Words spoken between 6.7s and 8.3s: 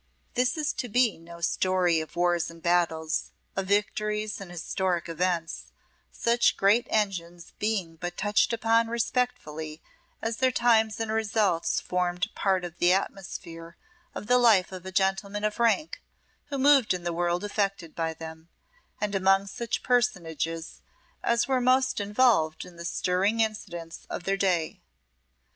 engines being but